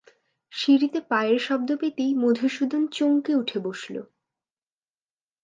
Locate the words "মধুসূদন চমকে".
2.15-3.31